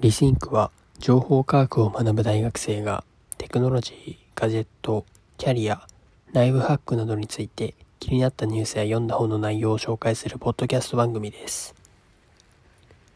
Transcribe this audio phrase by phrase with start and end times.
[0.00, 3.02] リスインクは情報科学を学ぶ大学生が
[3.36, 5.04] テクノロジー、ガジェット、
[5.38, 5.88] キャリア、
[6.32, 11.74] ライブハックなどについて気になったニュースや読んだ本の内容を紹介するポッドキャスト番組です。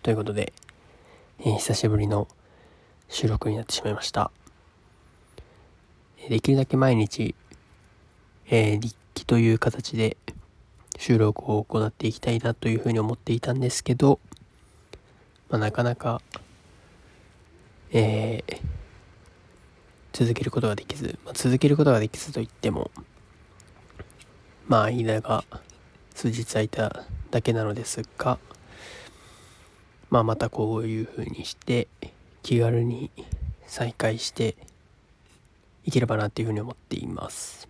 [0.03, 0.53] ということで、
[1.38, 2.27] えー、久しぶりの
[3.09, 4.33] 収録になってしまいました。
[6.29, 7.37] できるだけ毎日、
[8.49, 10.17] えー、日記という形で
[10.99, 14.19] 収録を行っていきたいなというふうに思っていたんですけど、
[15.49, 16.21] まあ、なかなか
[17.95, 18.61] えー、
[20.14, 22.91] 続けることができず、まあ、続けることができずといっても、
[24.67, 25.45] まあ、間が
[26.15, 28.39] 数日空いただけなのですが、
[30.09, 31.87] まあ、またこういう風にして、
[32.42, 33.11] 気軽に
[33.67, 34.56] 再開して
[35.84, 37.69] いければなっていうふうに思っています。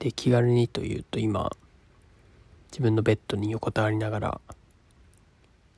[0.00, 1.52] で、気軽にというと今、
[2.72, 4.40] 自分のベッドに横たわりながら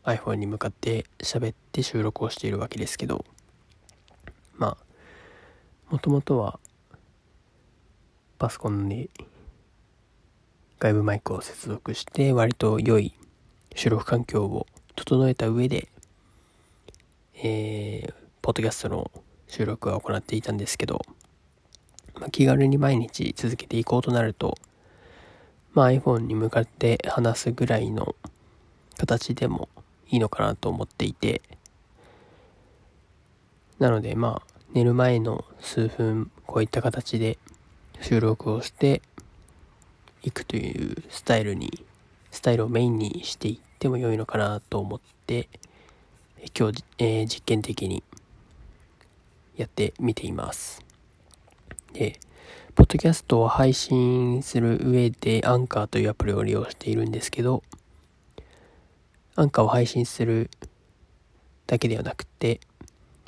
[0.04, 3.24] iPhone に向かって喋って収録をしているわけですけど
[4.56, 4.90] まあ
[5.90, 6.58] もともとは
[8.38, 9.10] パソコンに
[10.78, 13.14] 外部マイクを接続して割と良い
[13.74, 15.88] 収録環境を整えた上で、
[17.34, 19.10] えー、ポッドキャストの
[19.46, 21.02] 収録は行っていたんですけど、
[22.18, 24.56] まあ、気軽に毎日続けていこうとなると、
[25.74, 28.14] まあ、iPhone に向かって話すぐらいの
[28.96, 29.68] 形でも
[30.10, 31.42] いいのかなと思っていて、
[33.78, 37.38] なのでまあ、寝る前の数分、こういった形で
[38.00, 39.02] 収録をして
[40.22, 41.84] いくというスタイルに、
[42.30, 45.48] スタイルをメインにしていっても良いのかなと思って、
[46.58, 48.02] 今日、えー、実験的に
[49.56, 50.84] やってみています。
[51.92, 52.18] で、
[52.74, 57.62] ポッドキャストを配信する上でアンカーというアプリを利用しているんですけど、
[59.36, 60.50] アンカーを配信する
[61.66, 62.60] だけではなくて、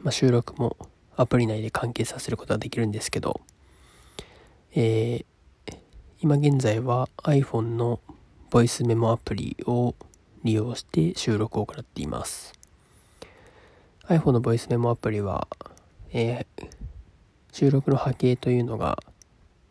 [0.02, 0.76] まあ、収録も
[1.16, 3.40] アプリ内で関係させることができるんですけど、
[4.74, 5.76] えー、
[6.20, 8.00] 今現在は iPhone の
[8.50, 9.94] ボイスメモアプリを
[10.42, 12.52] 利用して収録を行っています。
[14.08, 15.46] iPhone のボイスメモアプリは、
[16.12, 16.68] えー、
[17.52, 18.98] 収録の波形というのが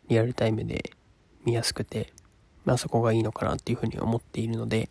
[0.08, 0.92] リアルタイムで
[1.44, 2.12] 見やすくて、
[2.64, 4.88] まあそこがいいのかなっていうふうに思っているので、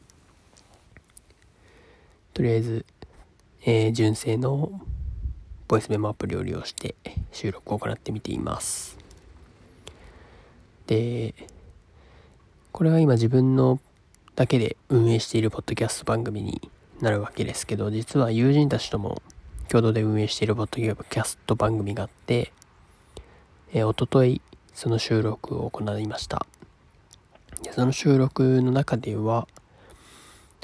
[2.41, 2.85] とりあえず、
[3.67, 4.71] えー、純正の
[5.67, 6.95] ボイスメモアプリを利用して
[7.31, 8.97] 収録を行ってみています。
[10.87, 11.35] で、
[12.71, 13.79] これは今自分の
[14.35, 19.21] だけで運営しているポッドキャスト番組になるわけですけど、実は友人たちとも
[19.69, 22.51] 共同で運営しているポッドキャスト番組があって、
[23.71, 24.41] えー、おととい
[24.73, 26.47] その収録を行いました。
[27.69, 29.47] その収録の中では、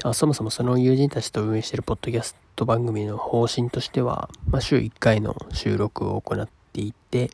[0.04, 7.30] あそもそもその友人たちと運営しているポッドキャスト番組の方針としては、まあ、週1回の収録を行っていて、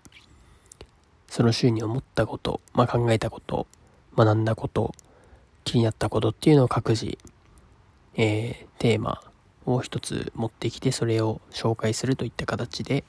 [1.28, 3.66] その週に思ったこと、まあ、考えたこと、
[4.16, 4.94] 学んだこと、
[5.64, 7.18] 気になったことっていうのを各自、
[8.16, 9.20] えー、テーマ
[9.66, 13.04] を一つ持ってきて、それを紹介するといった形で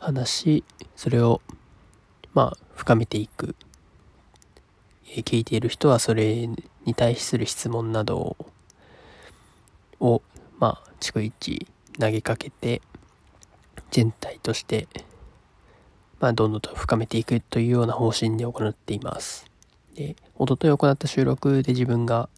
[0.00, 0.64] 話し、
[0.96, 1.40] それを、
[2.34, 3.56] まあ、深めていく
[5.16, 6.48] 聞いている人はそれ
[6.84, 8.36] に対する質問など
[10.00, 10.22] を、
[10.58, 11.66] まあ、逐一
[11.98, 12.82] 投げかけて、
[13.90, 14.86] 全体として、
[16.20, 19.46] まあ、どんどんと深めていくというような方針で行っています。
[19.94, 22.28] で、おととい行った収録で自分が、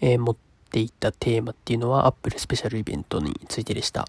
[0.00, 0.36] えー、持っ
[0.70, 4.08] ていったテーマっていうのは、アップルスペシャルイベントについてでした。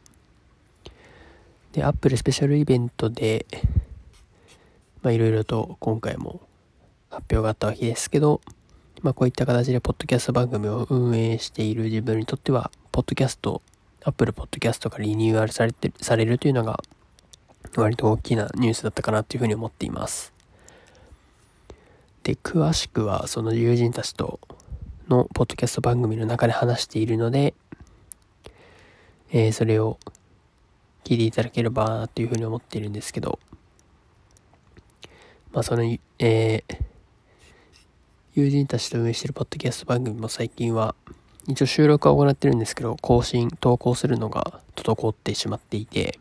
[1.74, 3.46] で、アップルスペシャルイベントで、
[5.02, 6.42] まあ、いろいろと今回も
[7.20, 8.42] 発表があったわけですけど、
[9.02, 13.62] まあこういった形でポッドキャスト番組を運営している自分にとっては、ポッドキャスト、
[14.04, 16.82] アップルポッドキャストがリニューアルされて、されるというのが、
[17.76, 20.34] 割と大きなニュースだったかなというふうに思っています。
[22.24, 24.40] で、詳しくはその友人たちと
[25.10, 27.54] のポッドキャスト番組の中で話しているので、
[29.32, 30.00] えー、それを
[31.04, 33.40] 聞いていただければなというふうに思っているんですけど、
[35.52, 36.89] まあその、えー、
[38.40, 40.96] 友人たちと運営してるポッドキャスト番組も最近は、
[41.48, 46.18] 一応収録は行ってるんですけど、更新、投稿するのが滞ってしまっていて、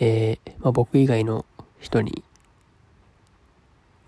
[0.00, 1.46] えー、まあ、僕以外の
[1.78, 2.24] 人に、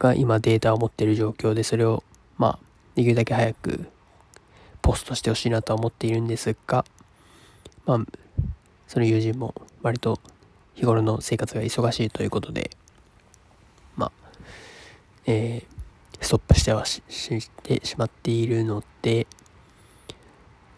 [0.00, 2.02] が今データを持っている状況で、それを、
[2.36, 3.86] まあ、できるだけ早く
[4.82, 6.84] ポストしてほしいなとは思っているんですが、
[7.86, 7.98] まあ、
[8.88, 10.18] その友人も割と
[10.74, 12.72] 日頃の生活が忙しいということで、
[13.94, 14.12] まあ、
[15.26, 15.71] えー、
[16.32, 17.02] トップしてはし
[17.62, 19.26] てしまっているので、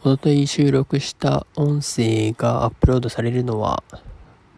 [0.01, 3.85] おととい収録した音声がアップロードされるのは、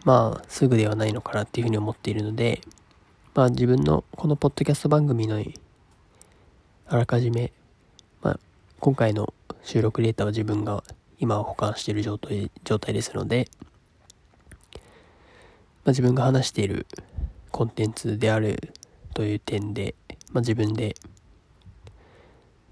[0.05, 2.61] まあ、すぐではないのかなっていうふうに思っているので、
[3.35, 5.39] まあ自分のこのポッドキャスト番組の
[6.87, 7.51] あらかじめ、
[8.23, 8.39] まあ、
[8.79, 10.83] 今回の収録データは自分が
[11.19, 13.47] 今保管している状態状態ですので、
[14.73, 16.87] まあ、自分が話している
[17.51, 18.73] コンテンツである
[19.13, 19.93] という点で、
[20.33, 20.95] まあ、自分で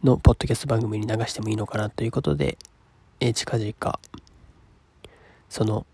[0.03, 2.57] のポッドキャスト番組に流してもいいのかなということで、
[3.19, 3.99] えー、近々、
[5.49, 5.85] その、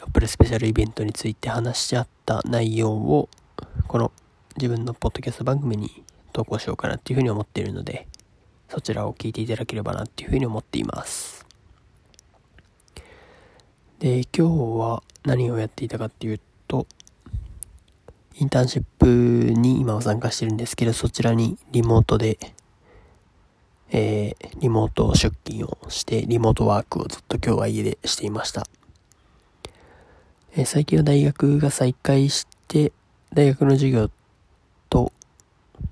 [0.00, 3.28] アップルスペシャルイベントについて話し合った内容を、
[3.88, 4.12] この
[4.56, 6.02] 自分のポッドキャスト番組に
[6.32, 8.06] 投稿しようかなっていうふうに思っているので、
[8.68, 11.44] そちらを聞いていただければなっていうふうに思っています。
[13.98, 16.86] で、今日は何をやっていたかっていうと、
[18.40, 22.38] インターンシップに今は参加してるんですけど、そちらにリモートで
[23.92, 28.66] えー、リモート出勤をして、リモートワークをずっと今日は家でしていました。
[30.52, 32.92] えー、最近は大学が再開して、
[33.32, 34.10] 大学の授業
[34.88, 35.12] と、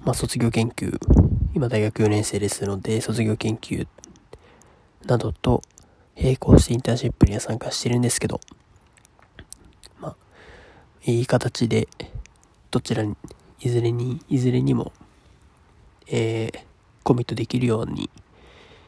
[0.05, 0.97] まあ、卒業研究、
[1.55, 3.89] 今大学4年生ですので、卒業研究
[5.07, 5.63] などと
[6.17, 8.41] 並行してインターンシップには参加してるんですけど、
[10.01, 10.17] まあ、
[11.05, 11.89] いい形で、
[12.71, 13.17] どちらに、
[13.61, 14.93] いずれに、いずれにも、
[16.07, 16.61] えー、
[17.03, 18.11] コミットできるように、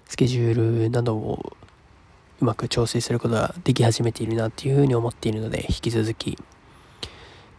[0.06, 1.56] スケジュールなどを
[2.40, 6.38] うまく調整することができ始めているなっていうふうに思っているので、引き続き、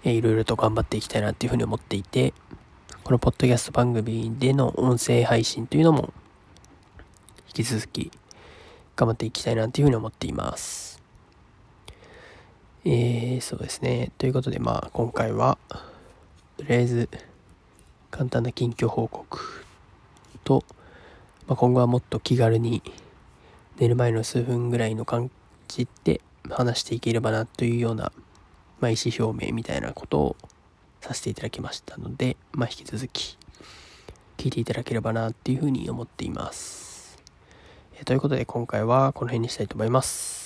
[0.03, 2.33] えー、いろいろと頑張っていきたいなっていうふうに思っていて、
[3.03, 6.13] このポッドキャスト番組での音声配信というのも、
[7.47, 8.11] 引き続き
[8.95, 11.01] 頑張っていきたいなっていうふうに思っています。
[12.85, 14.11] えー、そうですね。
[14.17, 15.57] ということで、まあ、今回は、
[16.61, 17.09] とりあえず、
[18.11, 19.65] 簡単な近況報告
[20.43, 20.63] と、
[21.47, 22.83] まあ、今後はもっと気軽に
[23.79, 25.31] 寝る前の数分ぐらいの感
[25.67, 26.21] じで
[26.51, 28.11] 話していければなというような、
[28.79, 30.35] まあ、意思表明みたいなことを
[31.01, 33.39] させていただきましたので、まあ、引き続き
[34.37, 37.17] 聞いていただければなっていうふうに思っています。
[37.99, 40.40] えということで今回はこの辺にしたいと思います。